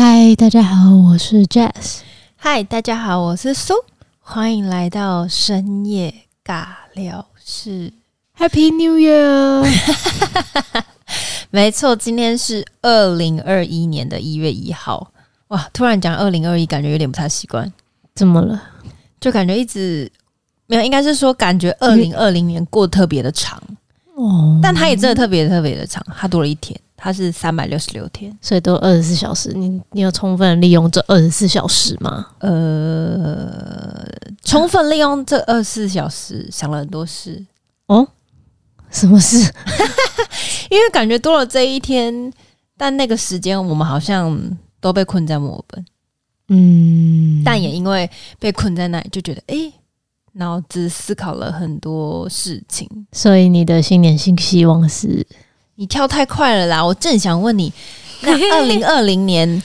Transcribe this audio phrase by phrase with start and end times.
[0.00, 2.02] 嗨，大家好，我是 Jess。
[2.36, 3.74] 嗨，大家好，我是苏。
[4.20, 7.92] 欢迎来到深夜尬聊室。
[8.38, 9.68] Happy New Year！
[11.50, 15.10] 没错，今天是二零二一年的一月一号。
[15.48, 17.72] 哇，突然讲二零二一，感觉有点不太习惯。
[18.14, 18.62] 怎么了？
[19.18, 20.08] 就感觉一直
[20.68, 23.60] 没有，应该是说感觉二零二零年过得特别的长。
[24.14, 26.80] 哦，但它也真的特别特别的长，它多了一天。
[27.00, 29.52] 它是三百六十六天，所以都二十四小时。
[29.52, 32.26] 你你有充分利用这二十四小时吗？
[32.40, 34.04] 呃，
[34.42, 37.46] 充分利用这二十四小时，想了很多事。
[37.86, 38.04] 哦，
[38.90, 39.36] 什么事？
[40.70, 42.32] 因为感觉多了这一天，
[42.76, 44.36] 但那个时间我们好像
[44.80, 45.86] 都被困在墨尔本。
[46.48, 49.72] 嗯，但也因为被困在那里，就觉得哎，
[50.32, 52.88] 脑子思考了很多事情。
[53.12, 55.24] 所以你的新年新希望是？
[55.80, 56.84] 你跳太快了啦！
[56.84, 57.72] 我正想问你，
[58.22, 59.62] 那二零二零年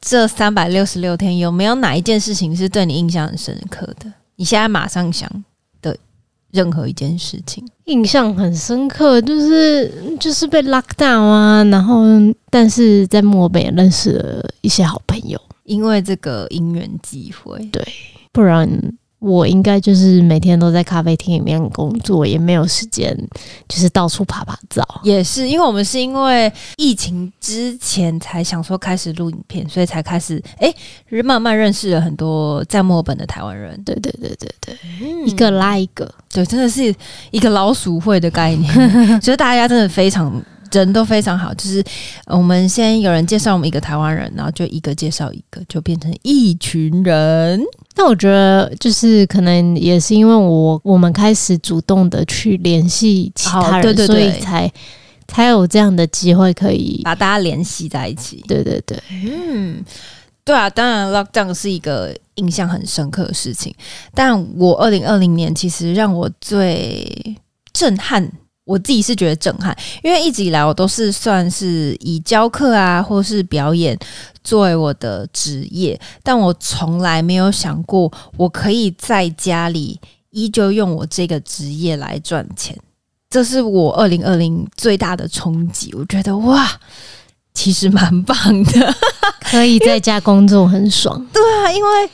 [0.00, 4.12] 这三百六十六天有没有哪一件事情是对你印象很深刻的？
[4.36, 5.28] 你现在马上想
[5.82, 5.98] 的
[6.52, 12.04] 任何一件事情，印象很深刻，就是就是被 lock down 啊，然后
[12.50, 17.84] 但是在墨尔本也认识了一些好朋友，因为这个因缘机会，对，
[18.30, 18.70] 不然。
[19.20, 23.16] 我应该就是每天都在咖啡厅里面工作，也没有时间，
[23.68, 24.86] 就是到处爬爬照。
[25.02, 30.72] 也是因为我们是因为疫情之前才想说开始录影片，所以才开始哎，
[31.10, 33.76] 欸、慢慢认识了很多在墨尔本的台湾人。
[33.84, 36.94] 对对对对对，嗯、一个拉一个，对，真的是
[37.30, 40.40] 一个老鼠会的概念，所 以大家真的非常。
[40.72, 41.82] 人都非常好，就是
[42.26, 47.62] 我们先有人介绍我们一个台湾人，然后就一个介绍一个，就变成一群人。
[47.96, 54.72] 那我觉得就是可能也是因为我我们开始主动的去联系其他人，对对对，所以才
[55.26, 58.44] 才有这样的机会可以把大家联系在一起。
[58.46, 59.84] 对对对，嗯，
[60.44, 63.74] 对啊，当然 lockdown 是一个印象很深刻的事情，
[64.14, 67.36] 但我二零二零年其实让我最
[67.72, 68.30] 震撼。
[68.68, 69.74] 我自己是觉得震撼，
[70.04, 73.98] 因为一直以来我都是算是以教课啊，或是表演
[74.44, 79.98] 作为我的职业，但我从来没有想过我可以在家里
[80.32, 82.78] 依旧用我这个职业来赚钱，
[83.30, 85.94] 这是我二零二零最大的冲击。
[85.94, 86.70] 我觉得哇，
[87.54, 88.94] 其实蛮棒的，
[89.50, 91.24] 可以在家工作很爽。
[91.32, 92.10] 对啊，因为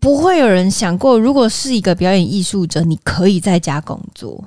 [0.00, 4.44] 不会有人想过，如果是一个表演艺术者，你可以在家工作。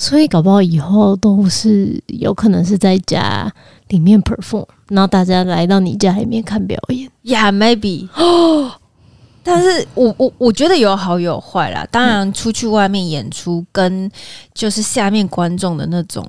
[0.00, 3.52] 所以搞不好以后都是有可能是在家
[3.88, 7.06] 里面 perform，然后大家来到你家里面看表演。
[7.22, 8.08] Yeah，maybe。
[8.14, 8.72] 哦，
[9.44, 11.86] 但是我我我觉得有好有坏啦。
[11.92, 14.10] 当然，出去外面演出跟
[14.54, 16.26] 就是下面观众的那种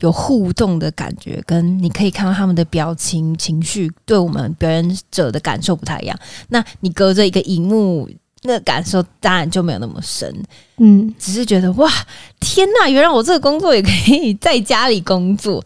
[0.00, 6.14] 有互动的感觉，跟你可以看到他们的表情、情绪，对我们表演者的感受不太一样。
[6.48, 8.06] 那你隔着一个荧幕。
[8.46, 10.30] 那感受当然就没有那么深，
[10.76, 11.90] 嗯，只是觉得哇，
[12.38, 15.64] 天呐，原来我这个工作也可以在家里工作。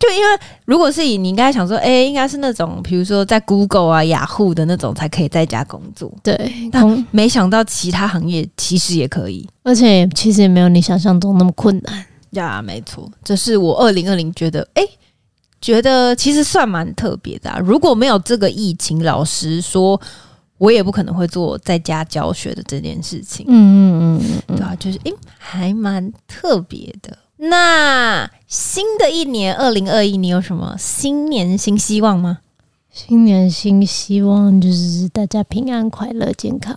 [0.00, 6.50] 就因为如果是以你应该想说，哎、欸，应该是那种比如说在 Google 啊、雅虎的那种才可以在家工作，对。
[6.72, 12.06] 但没想到其他行业其实也可以，而且其实也没有你想象中那么困难。
[12.30, 14.90] 呀，没错，这是我二零二零觉得，哎、欸，
[15.60, 17.58] 觉得其实算蛮特别的啊。
[17.58, 20.00] 如果没有这个疫情，老实说。
[20.58, 27.16] 我也不可能会做在家教学的这件事情，嗯嗯嗯嗯，对啊，就是诶、欸，还蛮特别的。
[27.36, 32.38] 那新的一年二零二一，你有什么新年新希望吗？
[32.92, 36.76] 新年新希望就是大家平安、快乐、健康，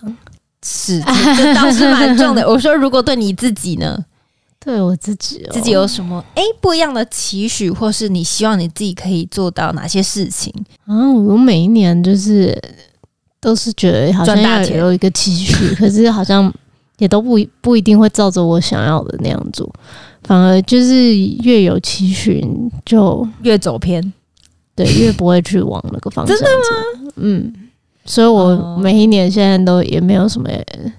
[0.64, 1.00] 是
[1.36, 2.46] 这倒是蛮重的。
[2.48, 4.04] 我说，如果对你自己呢？
[4.64, 10.54] 对我自己、哦，自己有什么诶、欸、不一样的期许，或是你希望你自己可以做到哪些事情？
[10.86, 12.56] 啊，我每一年就是。
[13.42, 16.50] 都是觉得好像要有一个期许， 可是好像
[16.98, 19.68] 也都不不一定会照着我想要的那样做，
[20.22, 22.40] 反而就是越有期许
[22.86, 24.00] 就越走偏，
[24.76, 26.44] 对，越不会去往那个方向走。
[26.44, 26.56] 真的
[27.04, 27.12] 吗？
[27.16, 27.52] 嗯，
[28.04, 30.48] 所以我每一年现在都也没有什么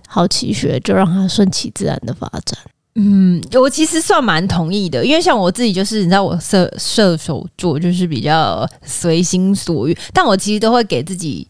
[0.06, 2.60] 好期许，就让它顺其自然的发展。
[2.96, 11.48] 嗯，我其实算蛮同意的，因为像我自己就是你知道，我射射手座就是比较随心所欲，但我其实都会给自己。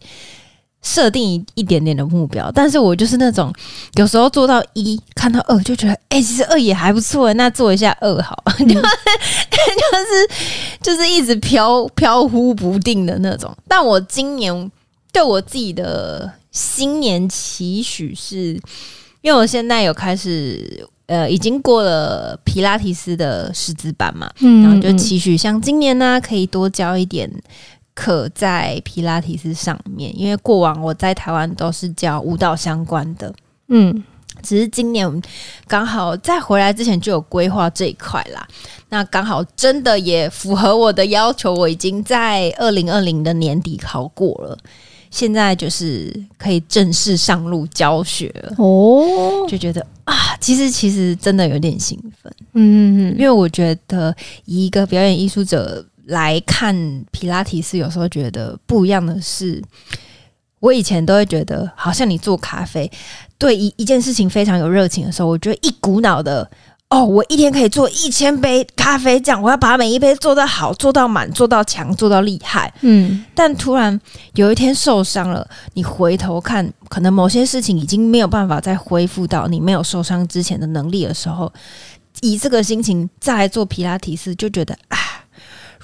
[0.84, 3.50] 设定一一点点的目标，但是我就是那种
[3.94, 10.28] 有时候做到一，看到二就觉得，哎、欸，其实二也还不错，那做一下二好，嗯、就是就是
[10.82, 13.50] 就是一直飘飘忽不定的那种。
[13.66, 14.70] 但我今年
[15.10, 18.60] 对我自己的新年期许是，
[19.22, 27.30] 因为我现在有开始呃，已经过了皮拉提斯的师资班嘛，然后就期许像今年呢、啊，可以多教一点。
[27.94, 33.32] 课在皮拉提斯上面，因为过往我在台湾都是教舞蹈相关的，
[33.68, 34.02] 嗯，
[34.42, 35.22] 只是今年
[35.68, 38.46] 刚好在回来之前就有规划这一块啦。
[38.88, 44.58] 那刚好真的也符合我的要求，我已经在二零二零的年底考过了，
[45.10, 48.54] 现在就是可以正式上路教学了。
[48.58, 54.14] 哦，就觉得啊，其实其实真的有点兴奋，嗯，因为我觉得
[54.46, 55.84] 以一个表演艺术者。
[56.06, 56.74] 来看
[57.10, 59.62] 皮拉提斯，有时候觉得不一样的是，
[60.60, 62.90] 我以前都会觉得，好像你做咖啡，
[63.38, 66.50] 对一一件事情非常有热情的时候，我觉得一股脑的，
[66.90, 72.72] 哦，我一天可以做一千杯咖啡，这样我要把每一杯做到好，做到满，做到强，做到厉害。
[72.82, 73.98] 嗯，但突然
[74.34, 81.52] 有一天受伤了，你回头看，可能某些事情已经没有办法再恢复到你没有受伤之前的能力的时候，
[82.20, 84.98] 以这个心情再来做皮拉提斯，就觉得啊。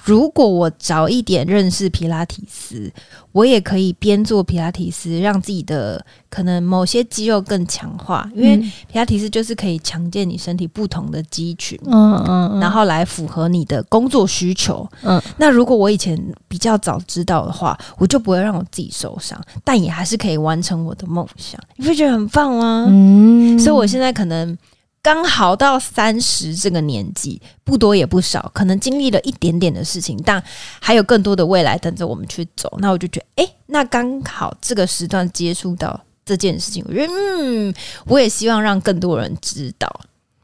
[0.03, 2.91] 如果我早一点认识皮拉提斯，
[3.31, 8.27] 我也可以边做皮拉提斯，让自己的可能某些肌肉更强化。
[8.35, 14.87] 因为皮拉提斯就是可以强健你身体不同的肌群，嗯嗯，然后来符合你的工作需求。
[15.03, 21.59] 嗯，那如果我以前比较早知道的话，我就不会让我自己受伤，但也还是可以完成我的梦想。
[21.75, 22.87] 你不觉得很棒吗？
[22.89, 24.57] 嗯，所以我现在可能。
[25.01, 30.41] 刚好到三十这个年纪，不多也不少，可能经历了一点点的事情，但
[30.79, 32.71] 还有更多的未来等着我们去走。
[32.79, 37.73] 那我就觉得，诶，那刚好这个时段接触到这件事情，我觉得，嗯，
[38.05, 39.89] 我也希望让更多人知道，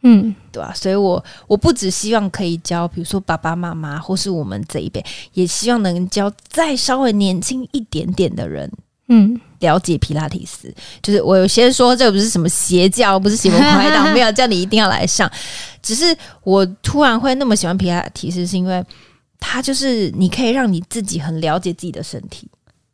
[0.01, 0.73] 嗯，对吧？
[0.73, 8.71] 所以我我不只希望可以教，比如说爸爸妈妈或是我们这一辈，也希望能教再稍微年轻一点点的人。
[9.09, 15.29] 嗯，了解皮拉提斯，就是我有先说这个不是什么邪教，不是邪门歪道，没有叫你一定要来上。
[15.81, 18.83] 只是我突然会那么喜欢皮拉提斯，是因为
[19.39, 22.49] 它就是你可以让你自己很了解自己的身体，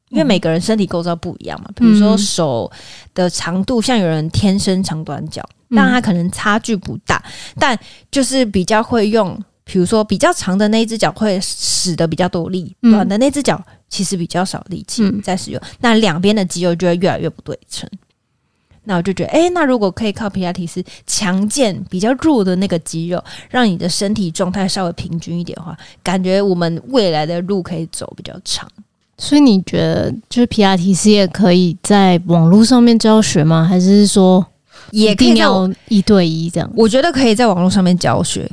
[0.09, 1.69] 因为每个人身体构造不一样嘛。
[1.75, 2.71] 比如说手
[3.13, 7.23] 的长度，像有人天生长短脚，但他可能差距不大，
[7.59, 7.77] 但
[8.11, 9.37] 就是比较会用。
[9.63, 17.89] 比如说，比较长的那一只脚会使得比较多力，嗯、短的那只脚其实比较少力气在使用，嗯、那两边的肌肉就会越来越不对称。
[18.85, 28.69] 那我就觉得，哎，那如果可以靠皮拉提斯强健比较弱的那个肌肉，让你的身体状态稍微平均一点的话，感觉我们未来的路可以走比较长。
[29.17, 33.65] 所以你觉得，就是皮拉提斯也可以在网络上面教学吗？
[33.65, 34.45] 还是说
[34.91, 36.69] 也一定要一对一这样？
[36.75, 38.51] 我觉得可以在网络上面教学。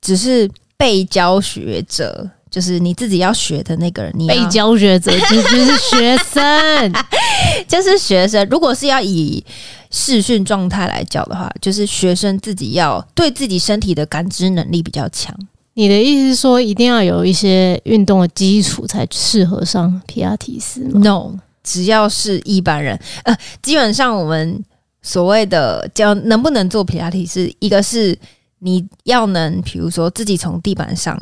[0.00, 4.12] 只是被教学者，就是你自己要学的那个人。
[4.16, 6.92] 你被教学者就就是学生，
[7.66, 8.46] 就是学生。
[8.48, 9.44] 如果是要以
[9.90, 15.34] 视讯状态来教的话，就是学生自己要对自己身体的感知能力比较强。
[15.74, 24.64] 你的意思是说，一定要有一些运动的基础才适合上皮亚提斯吗？No，只要是一般人，呃，基本上我们
[25.02, 28.18] 所谓的教能不能做皮亚提斯，一个是。
[28.58, 31.20] 你要能，比如说自己从地板上，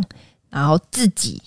[0.50, 1.42] 然后自己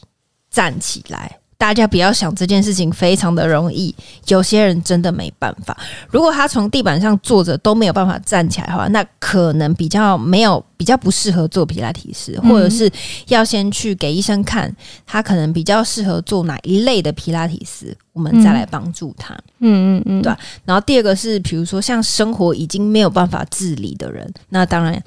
[0.50, 1.38] 站起来。
[1.58, 3.94] 大家不要想这件事情非常的容易，
[4.28, 5.78] 有些人真的没办法。
[6.10, 12.90] 如果他从地板上坐着都没有办法站起来的话，那可能比较没有比较不适合做皮拉提斯，或者是
[13.28, 14.74] 要先去给医生看，
[15.06, 19.34] 他可能比较适合做哪一类的皮拉提斯，我们再来帮助他。
[19.60, 20.34] 嗯嗯嗯，对。
[20.64, 25.04] 然后第二个是，比如说像生活已经没有办法自理的人，那当然。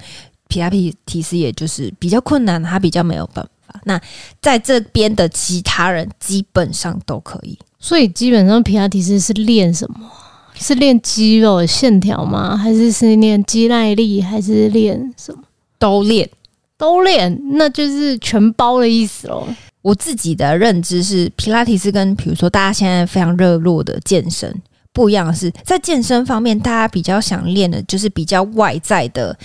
[0.47, 0.69] 皮拉
[1.05, 3.79] 提斯也就是比较困难，他比较没有办法。
[3.85, 3.99] 那
[4.39, 10.09] 在这边的其他人基本上都可以，所以基本上皮拉提斯是练什么？
[10.55, 12.55] 是练肌肉的线条吗？
[12.55, 14.21] 还是是练肌耐力？
[14.21, 15.41] 还是练什么？
[15.79, 16.29] 都练，
[16.77, 19.47] 都练，那就是全包的意思喽。
[19.81, 24.53] 我自己的认知是，皮拉提斯跟比如说大家现在非常热络的健身
[24.93, 29.35] 不一样的是，在健身方面，大家比较想练的就是比较外在的。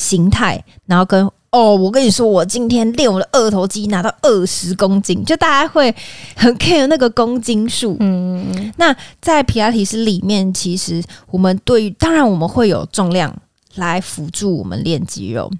[0.00, 5.94] 形态，然后跟哦，我跟你说，我今天练我的二头肌拿到二十公斤，就大家会
[6.36, 7.96] 很 care 那个公斤数。
[8.00, 13.36] 嗯，那在皮拉提斯里面，其实我们对于当然我们会有重量
[13.74, 15.50] 来辅助我们练肌肉，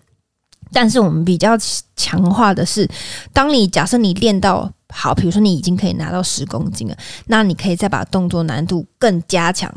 [0.73, 1.59] 但是我们比较
[1.97, 2.89] 强化的是，
[3.33, 9.73] 当你假设你练到好，比如说你已经可以拿到十公斤了，那你可以再把动作难度更加强。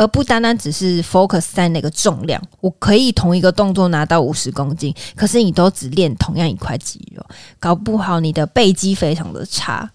[0.00, 7.22] 而不单单只是 focus 在那个重量，我可以同一个动作拿到五十公斤，可是你都只练同样一块肌肉，
[7.58, 9.90] 搞不好你的背肌非常的差，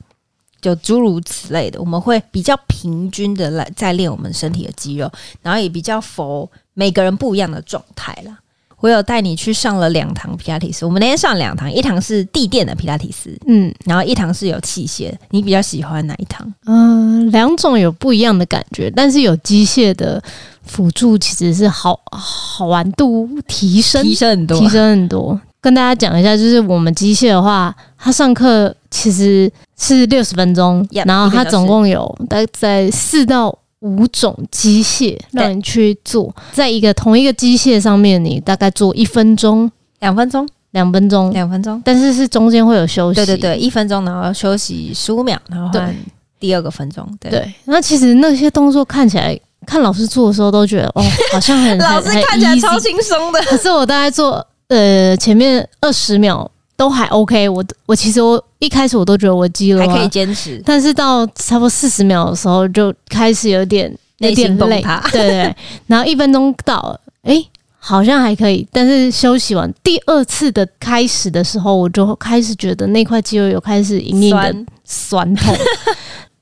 [0.61, 1.79] 就诸如此类的。
[1.79, 8.37] 我们会比较平均的来在练我们身体的肌肉，然后也比较 for 每个人不一样的状态啦。
[8.85, 10.85] 我有带你去上了两堂皮拉提斯。
[10.85, 15.11] 我们那天上两堂，一堂是地垫的皮拉提斯，嗯，然后一堂是有器械。
[15.31, 16.47] 你比较喜欢哪一堂？
[16.67, 20.21] 嗯，两种有不一样的感觉，但是有机械的
[20.61, 25.41] 辅助其实是好好玩度提升，提升很多，提升很多。
[25.59, 43.17] 跟大家讲一下，就是我们机械的话，它上课其实是六十分钟，yep, 然后它总共有大概在四到五种机械让你去做，在一个同一个机械上面，你大概做一分钟、两分钟、两分钟、两分钟，但是是中间会有休息。
[43.17, 45.95] 对对对，一分钟，然后休息十五秒，然后换
[46.39, 47.07] 第二个分钟。
[47.19, 54.45] 对，对，那其实那些动作看起来，看老师做的时候都觉得哦， 好像很老师看起来超轻松的，可是我大概做。
[54.67, 65.55] 呃，前面二十秒都还 OK，我我其实我一开始我都觉得我肌肉还可以坚持，但是到差不多四十秒的时候就开始有点有点累，对，对对。
[65.87, 75.55] 然后一分钟到了，哎、欸，好像还可以，但是休息完第二次的开始的时候，我就开始觉得那块肌肉有开始隐隐的酸痛，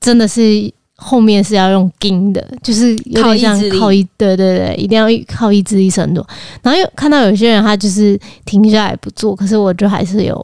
[0.00, 0.72] 真的是。
[1.06, 6.24] 后面是要用盯的，就是有点像靠意，对对对，一定要靠意志力撑住。
[6.62, 10.34] 然后又看到有些人他就是停下来不做，可是我就还是有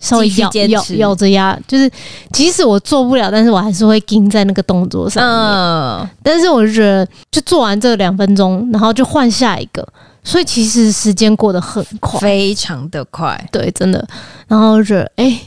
[0.00, 1.88] 稍微咬咬咬着牙，就是
[2.32, 6.02] 即使我做不了，但是我还是会盯在那个动作上面。
[6.02, 9.86] 嗯，但是我就觉得，就做完这两分钟，然后就换下一个，
[10.24, 14.04] 所以其实时间过得很快，非常的快，对，真的。
[14.48, 15.40] 然后就觉得，哎、欸，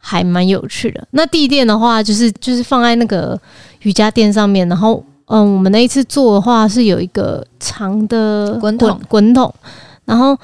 [0.00, 1.06] 还蛮有趣的。
[1.12, 3.40] 那地垫的话，就是就是放在那个。
[3.82, 9.50] 瑜伽垫上面，然后嗯，我们那一次做的话是有一个长的滚筒，滚筒，
[10.04, 10.36] 然后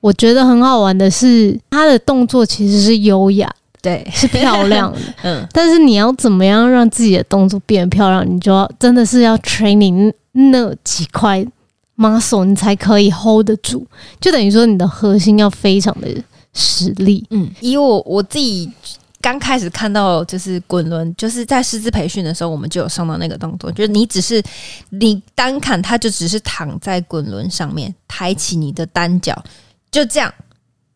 [0.00, 3.48] 我觉得很好玩的是，它的动作其实是优雅，
[3.80, 11.46] 对，是漂亮的， 嗯，但是你要怎么样让自己的动作变漂亮，你就要真的是要 training 那几块
[11.96, 13.86] muscle，你才可以 hold 得住，
[14.20, 16.08] 就等于说你的核心要非常的
[16.54, 18.70] 实力，嗯，以我我自己。
[19.20, 24.42] 刚开始看到就是滚轮，就是在师资培训的时候，我们就有上到那个动作，就是你只是
[24.90, 29.42] 你单砍，它就只是躺在滚轮上面，抬起你的单脚，
[29.90, 30.30] 就这样。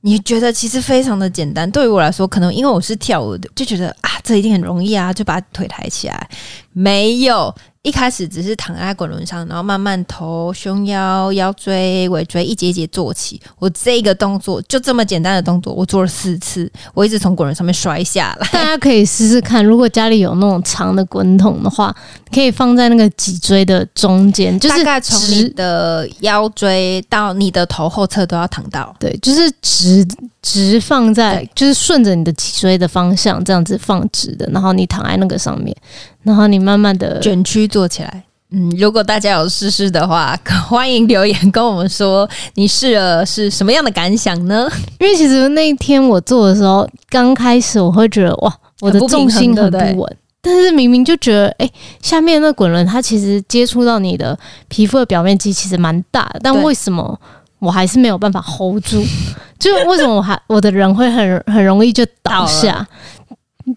[0.03, 1.71] 你觉得其实非常的简单。
[1.71, 6.29] 对于我来说，可能因为我是跳舞的，就觉得啊，这一定很容易啊，就把腿抬起来。
[6.75, 7.55] 没有。
[7.89, 13.41] 一开始只是躺在滚轮上，然后慢慢头、胸腰、腰椎、尾椎一节一节做起。
[13.59, 18.49] 我这个动作就这么简单的动作，我做了四次，我一直从滚轮上面摔下来。
[18.53, 21.95] 大家可以试试看，如果家里有那种长的滚筒的话，
[22.31, 28.95] 可以放在那个脊椎的中间，就是大概从你的腰椎到你的头后侧都要躺到。
[28.99, 30.07] 对，就是直
[30.51, 35.77] 直放在，就是顺着你的脊椎的方向这样子放直的，然后你躺在那个上面。
[36.23, 44.67] 然后你慢慢的卷曲坐起来，嗯，如果大家有试试的话， 欢迎留言跟我们说你试了是什么样的感想呢？
[44.99, 50.09] 因为其实那一天我做的时候，刚开始我会觉得哇，我的重心很不稳，不
[50.41, 54.39] 但是明明就觉得哎，下面那滚轮它其实接触到你的
[54.69, 57.19] 皮肤的表面积其实蛮大的，但为什么
[57.59, 59.05] 我还是没有办法 hold 住？
[59.59, 62.87] 就为什么我还我的人会很很容易就倒下？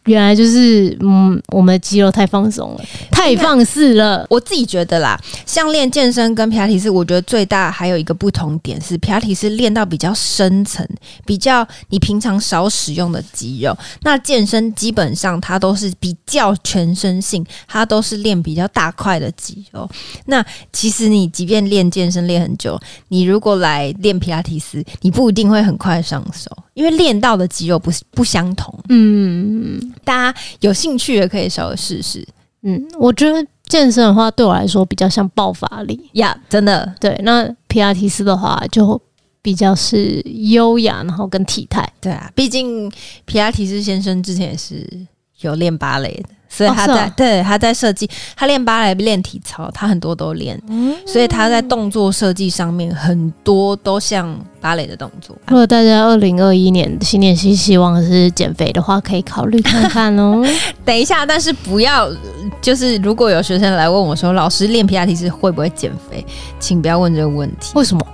[0.06, 4.26] 原来就是，嗯，我们的肌肉太放松了，太放肆了。
[4.30, 10.88] 我自己觉得啦，像练健身跟皮拉提斯，我觉得最大还有一个不同点是，皮拉提斯练到比较深层，
[11.26, 13.78] 比较你平常少使用的肌肉。
[14.02, 19.90] 那健身基本上它都是比较全身性，它都是练比较大块的肌肉。
[20.26, 22.80] 那其实你即便练健身练很久，
[23.10, 26.50] 你如果来练皮拉提斯，你不一定会很快上手。
[26.74, 32.26] 因为练到的肌肉不不相同，嗯，大家有兴趣也可以稍微试试。
[32.64, 36.94] 嗯，我觉得健身的话对我来说比较像爆发力呀，yeah, 真的。
[37.00, 39.02] 对，那皮亚提斯的话就
[39.42, 41.92] 比较是优雅，然后跟体态。
[42.00, 42.92] 对啊，毕竟
[43.26, 44.88] 皮亚提斯先生之前也是
[45.42, 46.30] 有练芭蕾的。
[46.54, 55.34] 所以他在、对他在设计，他练芭蕾练体操，他很多都练，嗯、所以他在动作设计上面很多都像芭蕾的动作。
[55.48, 60.46] 如果大家二零二一年新年新希望是减肥的话，可以考虑看看哦。
[60.84, 62.10] 等一下，但是不要
[62.62, 66.26] 就是如果有学生来问我说，老师练皮亚提是会不会减肥，
[66.60, 67.72] 请不要问这个问题。
[67.76, 68.06] 为什么？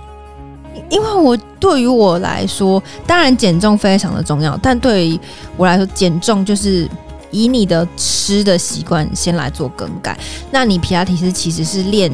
[0.90, 5.18] 因为我对于我来说，当然减重非常的重要，但对于
[5.56, 6.88] 我来说，减重就是。
[7.30, 10.18] 以你的吃的习惯先来做更改，
[10.50, 12.10] 那你皮拉提斯其实是练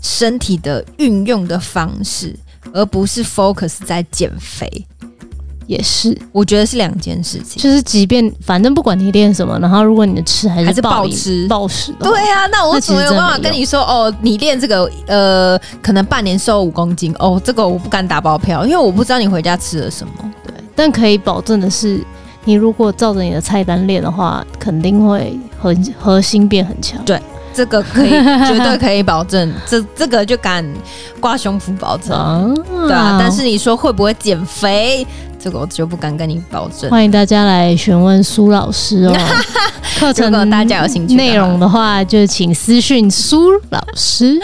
[0.00, 2.36] 身体的运用的方式，
[2.72, 4.86] 而不是 focus 在减肥。
[5.68, 7.62] 也是，我觉得是两件事情。
[7.62, 14.12] 就是即便反正不管你练什么，然后如果你的吃还是暴吃暴食，对啊，那我怎么有办法跟你说哦？
[14.20, 20.12] 你练这个呃，可能半年瘦五公斤哦，这个我不敢打包票，因为我不知道你回家吃了什么。
[20.44, 22.04] 对，但可以保证的是，
[22.44, 27.02] 你如果照着你的菜单练的话，肯定会核核心变很强。
[27.04, 27.20] 对。
[27.54, 29.52] 这个可以，绝对可以保证。
[29.68, 30.66] 这这个就敢
[31.20, 33.18] 挂胸脯保证，啊对啊。
[33.20, 35.06] 但是你说会不会减肥？
[35.38, 36.90] 这个我就不敢跟你保证。
[36.90, 39.14] 欢迎大家来询问苏老师哦。
[40.00, 44.40] 课程大家有兴趣内容的话，就请私讯苏老师。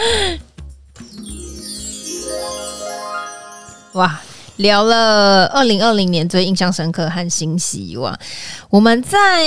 [3.93, 4.19] 哇！
[4.59, 8.17] 聊了二零二零年最印象深刻和新希望。
[8.69, 9.43] 我们在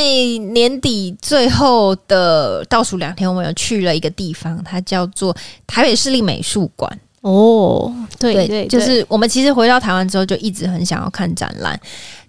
[0.53, 5.35] 年底最后的倒数两天，我们有去了一个地方，它叫做
[5.67, 6.99] 台北市立美术馆。
[7.21, 11.79] 哦，对对，对，就是我们其实回到台湾之后，就一直很想要看展览。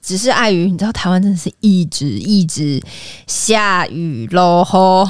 [0.03, 2.79] 只是碍于你知道，台湾真的是一直一直
[3.25, 5.09] 下雨咯，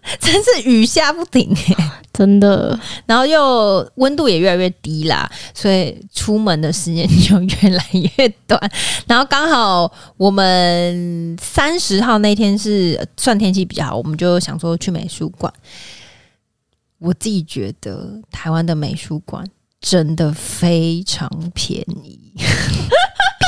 [0.20, 1.76] 真是雨下不停欸，
[2.12, 2.78] 真的。
[3.06, 7.84] 然后又温度也越来越低啦，所以出门的时间就越来
[8.16, 8.60] 越短。
[9.06, 15.52] 然后刚好我们三十号那天是算天气比较好，我们就想说去美术馆。
[16.98, 19.44] 我自己觉得台湾的美术馆
[19.80, 22.18] 真的非常便宜。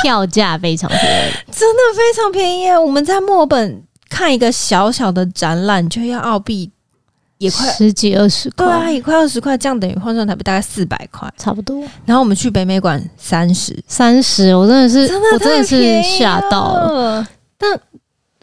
[0.03, 2.69] 票价非常便宜，真的非常便宜。
[2.73, 6.71] 我们在墨尔本看一个小小的展览，就要澳币
[7.39, 11.81] 也快十几二十块，对啊，也快二十块，这样等于换算台币大概四百块，差不多。
[12.05, 17.27] 然后我们去北美馆三十，三十，我真的是，真的我真的是吓到了。
[17.59, 17.81] 但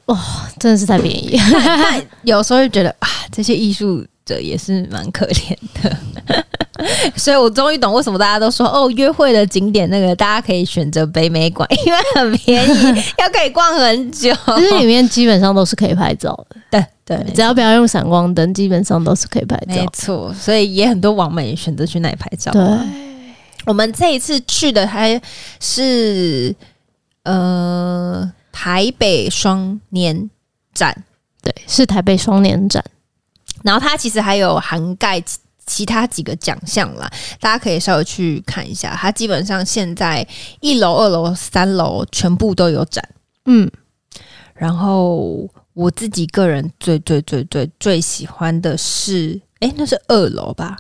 [0.06, 0.20] 哇，
[0.60, 1.39] 真的是太便宜。
[2.24, 5.98] 有时候就觉得啊，这些艺术者也是蛮可怜的。
[7.15, 14.34] 所以我终于懂为什么大家都说哦，约会的景点那个大家可以选择北美馆，因为很便宜，要可以逛很久。
[14.58, 19.81] 其实里面基本上都是可以拍照的，对对，只要不要用闪光灯，基本上都是可以拍照。
[19.81, 22.51] 没错，所以也很多网美选择去那里拍照。
[22.51, 22.62] 对，
[23.65, 25.22] 我们这一次去的还
[25.60, 26.55] 是
[27.24, 30.29] 呃台北双年
[30.74, 31.03] 展，
[31.41, 32.84] 对，是台北双年展，
[33.63, 35.24] 然后它其实还有涵盖。
[35.74, 38.94] 其他几个奖项啦，大家可以稍微去看一下。
[38.94, 40.27] 它基本上现在
[40.60, 43.01] 一楼、二楼、三楼全部都有展。
[43.46, 43.72] 嗯，
[44.53, 50.77] 然后我自己个人最最最最最喜欢的是，哎，那是二楼吧？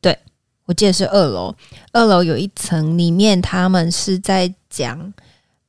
[0.00, 0.18] 对，
[0.64, 1.54] 我记得是二楼。
[1.92, 5.14] 二楼有一层，里面他们是在讲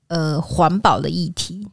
[0.08, 1.68] 呃环保的议题。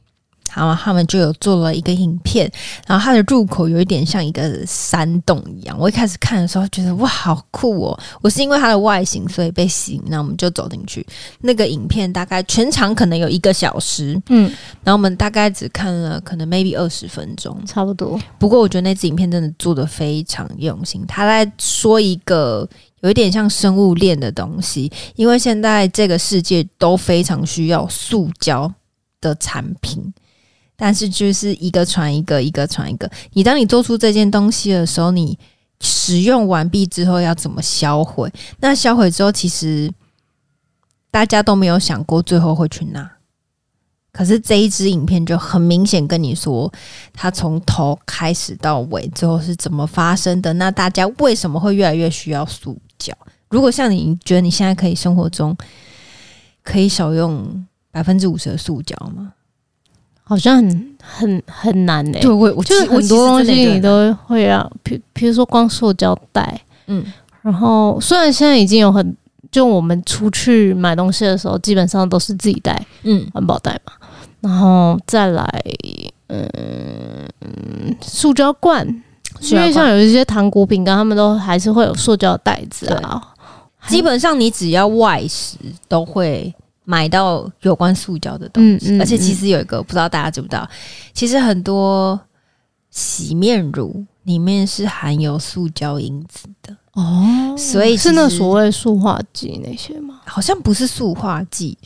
[0.58, 2.50] 然后他们就有做了一个影片，
[2.84, 5.76] 然后它的入口有一点像一个山洞一样。
[5.78, 8.00] 我一开始看的时候觉得哇，好酷哦！
[8.20, 11.06] 我是因为它的外形所以被吸引，那我们就走进去。
[11.42, 14.50] 那个影片大概全长可能有一个小时，嗯，
[14.82, 18.18] 然后我们大概只看了可能 maybe 二十分钟，差不多。
[18.36, 22.68] 不过我觉得那支影片真的做的非常用心，他在说一个
[23.02, 28.72] 有一点像生物链的东西，因为现在这个世界都非常需要塑胶
[29.20, 30.12] 的产品。
[30.80, 33.10] 但是就是一个传一个，一个传一个。
[33.32, 35.36] 你当你做出这件东西的时候，你
[35.80, 38.32] 使用完毕之后要怎么销毁？
[38.60, 39.92] 那销毁之后，其实
[41.10, 43.10] 大家都没有想过最后会去哪。
[44.12, 46.72] 可是这一支影片就很明显跟你说，
[47.12, 50.52] 它从头开始到尾，最后是怎么发生的？
[50.54, 53.12] 那大家为什么会越来越需要塑胶？
[53.48, 55.56] 如果像你觉得你现在可以生活中
[56.62, 59.32] 可以少用百分之五十的塑胶吗？
[60.28, 67.02] 好像很很很难诶、欸，对，我我就是很多东西你都会要，比比如说光塑胶袋，嗯，
[67.40, 69.16] 然后虽然现在已经有很，
[69.50, 73.92] 就我们出去买东西的时候，基本上都是自己带，嗯，环保袋嘛，
[74.40, 75.48] 然后再来，
[76.26, 77.26] 嗯，
[78.02, 78.86] 塑胶罐，
[79.40, 83.32] 因为像有一些糖果饼干，他们都还是会有塑胶袋子啊，
[83.86, 85.56] 基本上你只要外食
[85.88, 86.54] 都会。
[86.90, 90.66] 买到有关塑胶的东西，嗯嗯嗯，而且其实有一个不知道大家知不知道，
[91.12, 92.18] 其实很多
[92.88, 100.22] 洗面乳里面是含有塑胶因子的哦，所以是那所谓塑化剂那些吗？
[100.24, 101.76] 好像不是塑化剂，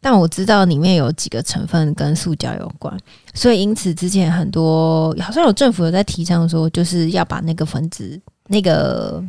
[0.00, 2.96] 但我知道里面有几个成分跟塑胶有关，
[3.34, 9.20] 所以因此之前很多好像有政府有在提倡说，就是要把那个分子那个。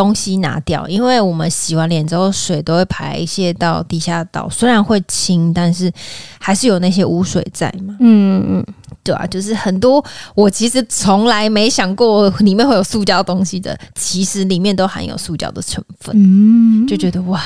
[0.00, 5.92] 东西拿掉，因为我们洗完脸之后，水都会排泄到地下道，虽然会清，但是
[6.38, 7.94] 还是有那些污水在嘛。
[8.00, 8.66] 嗯嗯，
[9.04, 10.02] 对啊，就是很多
[10.34, 16.14] 我其实从来没想过里面会有塑胶东西的，其实里面都含有塑胶的成分。
[16.16, 17.42] 嗯，就觉得哇，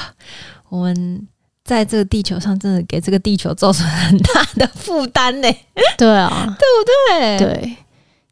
[0.69, 1.27] 我们
[1.65, 5.49] 在这个地球上，真的给这个地球造成很大的负担呢。
[5.99, 7.39] 对啊，对不对？
[7.39, 7.77] 对，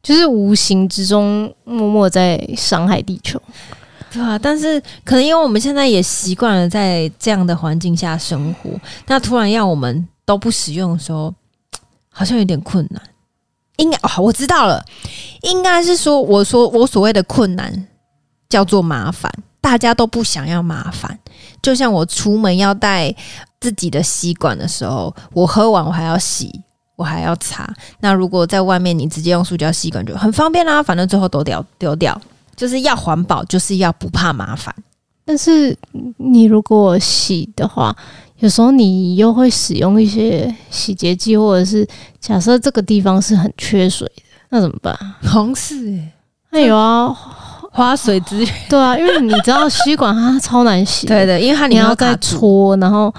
[0.02, 3.40] 就是无形之中默默在伤害地球。
[4.12, 8.70] 对啊，但是可能因为我们现在也习惯了在这样的环境下生活，
[9.06, 11.34] 那突然要我们都不使用的时候，
[12.10, 13.02] 好像有点困难。
[13.76, 14.84] 应该哦，我知道了，
[15.40, 17.86] 应该是说，我说我所谓的困难
[18.50, 21.18] 叫做麻烦，大家都不想要麻烦。
[21.62, 23.12] 就像我出门要带
[23.60, 26.52] 自己的吸管的时候，我喝完我还要洗，
[26.96, 27.66] 我还要擦。
[28.00, 32.20] 那如果在外面你直接用塑胶吸管就很方便啦，反正最后都掉丢掉。
[32.62, 34.72] 就是要环保，就是要不怕麻烦。
[35.24, 35.76] 但是
[36.18, 37.92] 你如果洗的话，
[38.38, 41.84] 有时候你又会使用一些洗洁剂，或者是
[42.20, 44.96] 假设这个地方是很缺水的，那怎么办？
[45.24, 46.12] 好像是诶，
[46.52, 47.08] 那有啊，
[47.72, 48.48] 花水资源。
[48.70, 53.12] 对啊，因为你知道吸管它超难洗，对的，因为它你要再搓，然后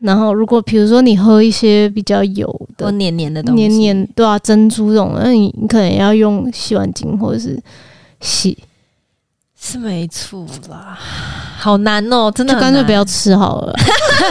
[0.00, 7.56] 然后如果比如说你喝一些比较油的黏黏的东西，黏黏对啊，珍珠这种，那你你可能要用洗碗巾或者是。
[8.24, 8.56] 洗
[9.64, 10.98] 是没错啦，
[11.56, 13.72] 好难哦、喔，真的干脆不要吃好了。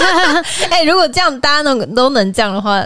[0.70, 2.86] 哎、欸，如果这样大家能都能这样的话，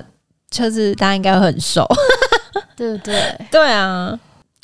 [0.51, 1.84] 就是大家应该会很瘦，
[2.77, 3.47] 对不对？
[3.49, 4.17] 对啊，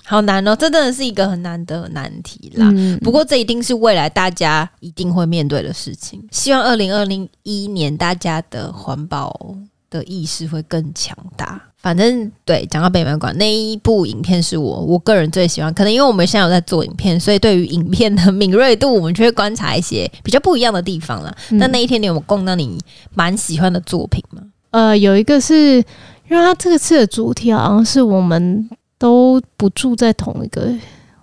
[0.05, 2.69] 好难哦、喔，这真的是一个很难的难题啦。
[2.71, 6.23] 嗯、不过这一定是未来大家一定会面对的事情。
[6.31, 9.55] 希望二零二零一年大家的环保
[9.91, 11.61] 的意识会更强大。
[11.77, 21.35] 反正对，讲到北美馆那一部影片是我我个人最喜欢，可能因为我们现在有在做影片，所以对于影片的敏锐度，我们就会观察一些比较不一样的地方啦。
[21.49, 22.79] 那、嗯、那一天你有没有供到你
[23.15, 24.43] 蛮喜欢的作品吗？
[24.69, 25.77] 呃，有一个是
[26.29, 30.71] 因为它这次的主题好像是我们都不住在同一个，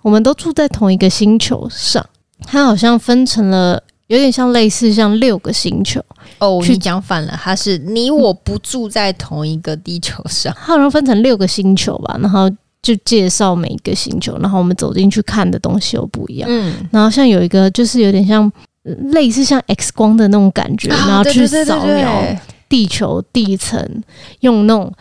[0.01, 2.05] 我们都住在同一个星球上，
[2.45, 3.81] 它好像分成了。
[4.09, 5.99] 有点像类似像六个星球。
[6.39, 12.49] 哦，你讲反了，它是你我不住在同一个地球上，它好像分成六个星球吧，然后
[12.81, 18.51] 就介绍每一个星球，然后我们走进去看的东西又不一样，嗯，然后像有一个就是有点像
[18.83, 22.23] 类似像 X 光的那种感觉，然后去扫描
[22.67, 24.03] 地球地层，
[24.41, 24.93] 用那种。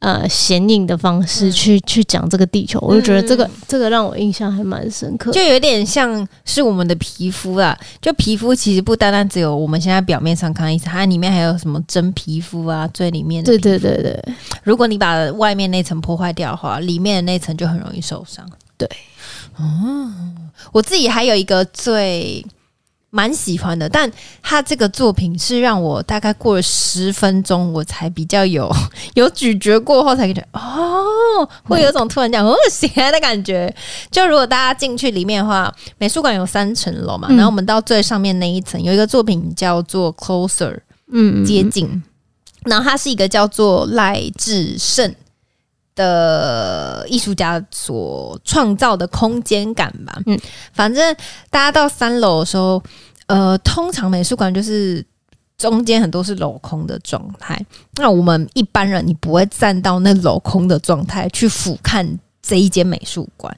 [0.00, 7.76] 呃，显影的方式去、嗯、去讲这个地球，我就觉得这个、嗯、这个让我印象还蛮深刻，就有点像是我们的皮肤啦。
[8.00, 13.46] 就皮肤其实不单单只有我们现在表面上看的意思，它里面还有什么真皮肤啊，最里面的。
[13.46, 18.48] 对对对对，如果你把外面那层破坏掉的话，里面的那层就很容易受伤。
[18.76, 18.88] 对，
[19.56, 20.12] 哦，
[20.70, 22.46] 我自己还有一个最。
[23.10, 24.10] 蛮喜欢的，但
[24.42, 28.70] 他这个作品是让我大概过了十分钟，我才比较有
[29.14, 33.74] 有咀嚼过后才觉得哦，会有种突然讲哦醒来的感觉。
[34.10, 40.78] 就如果大家进去里面的话，美术馆有三层楼嘛，然后我们到最上面那一层有一个作品叫做 Closer，
[41.10, 42.02] 嗯，接近，
[42.64, 45.14] 然后它是一个叫做赖智胜
[45.98, 50.38] 的艺术家所创造的空间感吧，嗯，
[50.72, 51.16] 反正
[51.50, 52.80] 大家到三楼的时候，
[53.26, 55.04] 呃，通常美术馆就是
[55.58, 57.60] 中间很多是镂空的状态，
[57.96, 62.16] 那我们一般人你不会站到那镂空的状态去俯瞰。
[62.48, 63.54] 这一间美术馆，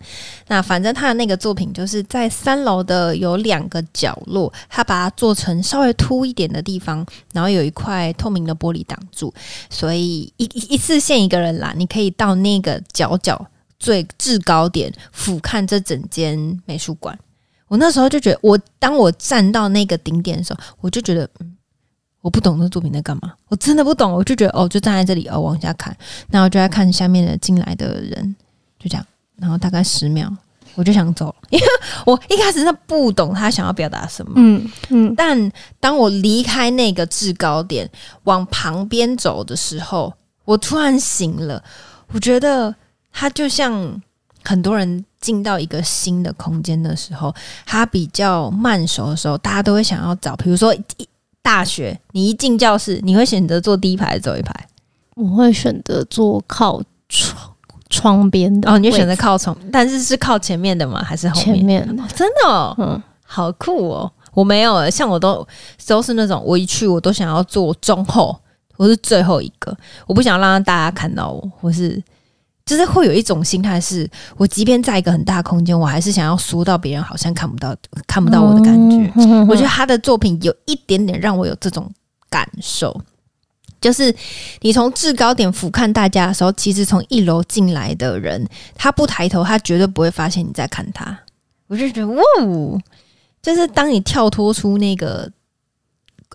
[0.48, 9.33] 那反正他的那个作品就是在三楼的有两个角落，他把它做成稍微凸一点的地方，然后有一块透明的玻璃挡住，
[9.70, 13.46] 所以一一次限一个人啦，你可以到那个角角
[13.79, 17.16] 最制高点俯瞰这整间美术馆。
[17.68, 21.57] 我那时候就觉得，我当我站到那个顶点的时候，我就觉得，嗯，
[22.22, 25.96] 我不懂这作品在干嘛，我真的不懂，我就觉得，哦，就站在这里，哦，往下看，
[26.29, 28.35] 然后就在看下面的进来的人。
[28.81, 30.29] 就这样，然后大概十秒，
[30.75, 31.66] 我就想走了， 因为
[32.07, 34.33] 我一开始是不懂他想要表达什么。
[34.37, 37.88] 嗯嗯，但当我离开那个制高点，
[38.25, 40.12] 往旁边走的时候，
[40.45, 41.62] 我突然醒了。
[42.12, 42.75] 我觉得
[43.12, 44.01] 他就像
[44.43, 47.33] 很多人进到一个新的空间的时候，
[47.66, 50.75] 他比较慢熟的时候，大家都会想要找，比如说
[51.43, 54.53] 大学，你一进教室，你会选择坐第一排走一排？
[55.14, 56.83] 我会选择坐靠
[57.90, 58.31] 窗。
[58.31, 61.03] 边的哦，你就选择靠窗，但是是靠前面的吗？
[61.03, 61.57] 还是后面？
[61.57, 62.03] 前面的？
[62.03, 64.11] 哦，真的哦，嗯，好酷哦！
[64.33, 65.46] 我没有，像我都
[65.87, 68.38] 都是那种，我一去我都想要坐中后，
[68.76, 69.76] 我是最后一个，
[70.07, 72.00] 我不想让大家看到我，我是
[72.64, 77.74] 就是会有一种心态，是我即便在一个很大空间，我还是想要缩到别人好像看不到
[78.07, 79.12] 看不到我的感觉。
[79.16, 81.90] 嗯，我觉得他的作品有一点点让我有这种
[82.29, 83.00] 感受。
[83.81, 84.14] 就是
[84.61, 91.19] 你从制高点俯瞰大家的时候，其实从一楼进来的人，他不抬头，他绝对不会发现你在看他。
[91.66, 92.23] 我就觉得，哇，
[93.40, 95.31] 就是当你跳脱出那个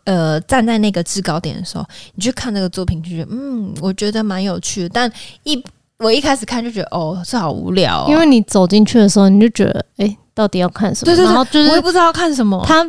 [0.06, 4.90] 呃站在那个制高点的时候，你去看那个作品，就觉得嗯，我觉得蛮有趣的。
[4.90, 5.12] 但
[5.44, 5.62] 一
[5.98, 11.06] 我一开始看就觉得哦，这好无聊哦，因为你走进去的时候，你就觉得哎，到底要看什么？
[11.06, 12.64] 对对对，然后就是我也不知道要看什么。
[12.66, 12.84] 他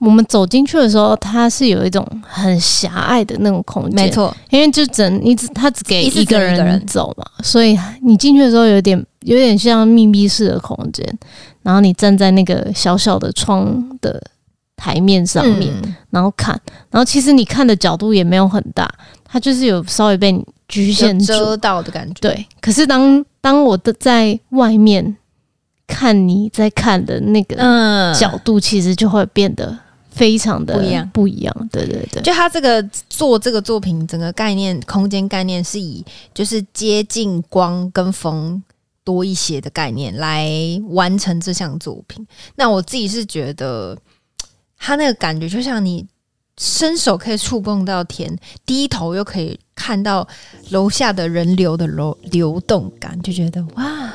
[0.00, 11.06] 我们走进去的时候，它是有一种很狭隘的那种空间，没错，因为就整你只它只给一个人走嘛，所以你进去的时候有点有点像密闭式的空间，
[11.62, 14.18] 然后你站在那个小小的窗的
[14.74, 16.58] 台面上面，嗯、然后看，
[16.90, 18.90] 然后其实你看的角度也没有很大，
[19.22, 22.14] 它就是有稍微被你局限遮到的感觉。
[22.22, 25.18] 对，可是当当我的在外面
[25.86, 29.78] 看你在看的那个角度，其实就会变得。
[30.20, 32.20] 非常的不一样，不一样，对对对。
[32.20, 36.04] 就他这个做这个作品，整个概念、空间概念是以
[36.34, 38.62] 就是接近光跟风
[39.02, 40.46] 多一些的概念来
[40.90, 42.26] 完成这项作品。
[42.56, 43.96] 那我自己是觉得，
[44.76, 46.06] 他那个感觉就像你
[46.58, 50.28] 伸手可以触碰到天，低头又可以看到
[50.68, 54.12] 楼下的人流的流流动感，就觉得哇。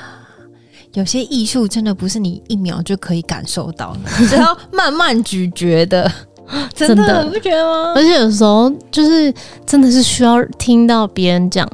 [0.95, 6.09] 有些艺术真的不是你一秒就可以感受到的， 只要慢慢咀嚼的，
[6.73, 7.93] 真的你不觉得吗？
[7.95, 9.33] 而且有时候就是
[9.65, 11.69] 真的是需要听到别人讲，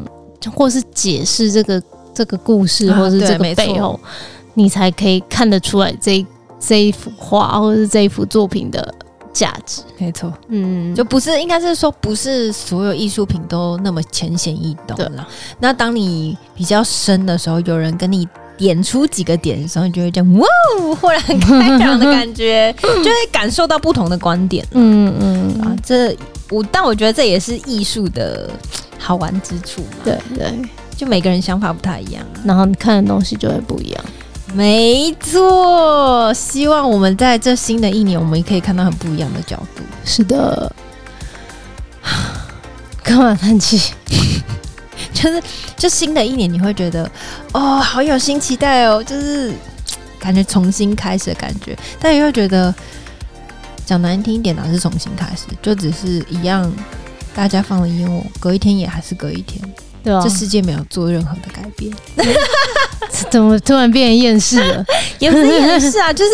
[0.56, 1.82] 或是解释这个
[2.14, 4.00] 这个故事，啊、或是这个背后，
[4.56, 6.26] 你才可以看得出来这
[6.60, 8.94] 这一幅画或者是这一幅作品的
[9.32, 9.84] 价值。
[10.00, 15.28] 没错，嗯，就不是应该是说，不是所有艺术品都那么浅显易懂了。
[15.60, 18.28] 那当你比较深的时候，有人跟你。
[18.62, 20.48] 演出几个点的时候，你就会这样哇，
[20.96, 24.66] 豁然开朗的感觉， 就会感受到不同的观点。
[24.72, 26.16] 嗯嗯啊，这
[26.50, 28.50] 我但我觉得这也是艺术的
[28.98, 29.98] 好玩之处嘛。
[30.04, 30.52] 对对，
[30.96, 34.06] 就每个人想法不太一样，然后你看的东西就会不一样。
[34.54, 39.82] 没错，希望我们在这新的一年，我们也可以看到很不一样的角度。
[40.04, 40.72] 是的，
[43.02, 43.94] 干嘛叹气？
[45.22, 45.44] 就是，
[45.78, 47.10] 就新的一年，你会觉得
[47.52, 49.54] 哦，好有新期待哦，就是
[50.20, 51.78] 感觉重新开始的感觉。
[52.00, 52.74] 但也会觉得
[53.86, 55.44] 讲难听一点，哪是重新开始？
[55.62, 56.72] 就只是一样，
[57.36, 59.62] 大家放了烟火，隔一天也还是隔一天，
[60.04, 61.94] 对啊，这世界没有做任何的改变。
[63.30, 64.86] 怎么突然变成厌世了？
[65.20, 66.32] 也不是厌世啊，就是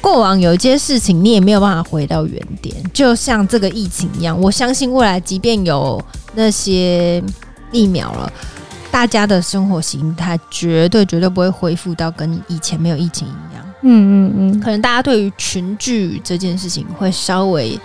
[0.00, 2.74] 过往有一些事情，你也没有办法回到原点。
[2.92, 6.00] 就像这个疫情一样，我相信未来，即便有
[6.34, 7.22] 那些。
[7.74, 8.32] 疫苗了，
[8.90, 13.64] 大家的生活形态绝对绝对不会恢复到跟以前没有疫情一样。
[13.82, 17.78] 嗯嗯嗯，可能大家对于群聚这件事情会稍微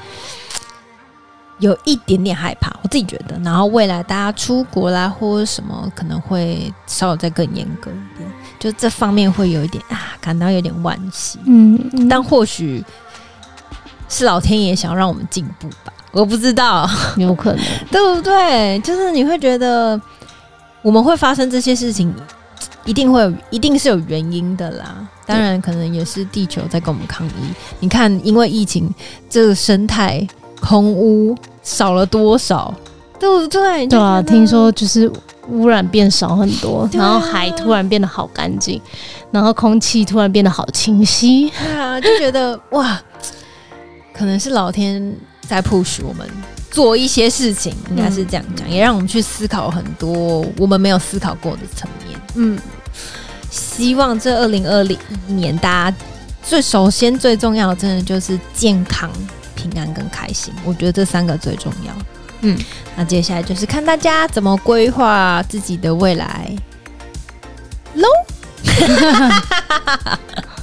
[1.59, 3.37] 有一点点害怕，我自己觉得。
[3.39, 11.37] 然后未来大家出国啦或者什么，可能会稍微再更严格一点，就这方面会有一点啊，感到有点惋惜。
[11.45, 12.81] 嗯，嗯，但或许
[14.07, 15.91] 是老天爷想要让我们进步吧。
[16.11, 18.79] 我不知道，有可能，对 不对？
[18.79, 19.99] 就是你会觉得
[20.81, 22.13] 我们会发生这些事情，
[22.83, 25.07] 一定会有，一定是有原因的啦。
[25.27, 27.31] 当然，可能也是地球在跟我们抗议。
[27.79, 28.91] 你看，因为疫情，
[29.29, 30.27] 这个生态
[30.59, 32.73] 空污少了多少，
[33.19, 33.85] 对不对？
[33.85, 35.11] 对啊，听说就是
[35.47, 38.81] 污染变少很多，然后海突然变得好干净，
[39.29, 41.51] 然后空气突然变得好清晰。
[41.63, 42.99] 对啊，就觉得哇，
[44.11, 45.15] 可能是老天。
[45.49, 46.29] 在 push 我们
[46.69, 52.21] 做一些事情，应该是这样讲，也让我们去思考很多我们没有思考过的层面。
[52.35, 52.59] 嗯，
[53.49, 55.97] 希望这二零二零年大家
[56.43, 59.09] 最首先最重要的，真的就是健康、
[59.55, 60.53] 平安跟开心。
[60.63, 61.91] 我觉得这三个最重要。
[62.41, 62.55] 嗯，
[62.95, 66.55] 那接下来就是看大家怎么规划自己的未来
[67.95, 68.07] 喽。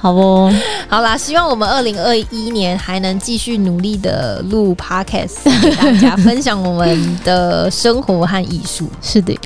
[0.00, 0.48] 好不，
[0.88, 8.88] 好啦，希望我们二零二一年还能继续努力的录 Podcast，给大家分享我们的生活和艺术。
[9.02, 9.36] 是的，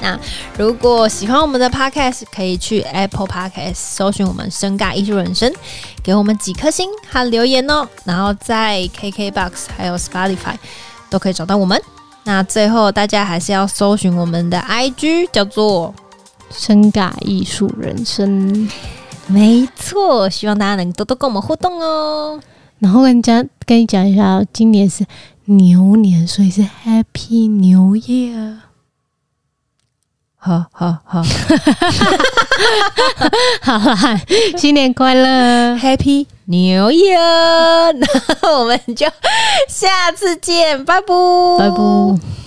[0.00, 0.18] 那
[0.58, 5.52] 如果喜欢我们的 Podcast，可以去 Apple Podcast 搜寻我们“深尬艺术人生”，
[6.02, 7.86] 给我们几颗星和留言哦。
[8.04, 10.56] 然后在 KKBox 还有 Spotify
[11.08, 11.80] 都可以找到我们。
[12.24, 15.94] 那最后大家还是要搜寻我们的 IG，叫做
[16.50, 18.68] “深尬艺术人生”。
[19.26, 22.40] 没错，希望大家能多多跟我们互动哦。
[22.78, 25.04] 然后跟家跟你讲一下，今年是
[25.44, 28.56] 牛年，所以是 Happy New Year。
[30.36, 31.22] 好好好，
[33.62, 34.20] 好啦，
[34.58, 37.92] 新年快乐，Happy New Year。
[38.42, 39.06] 那我们就
[39.68, 41.14] 下次见，拜拜，
[41.58, 42.41] 拜拜。